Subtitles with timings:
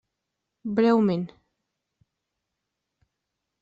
[0.77, 1.27] Breument.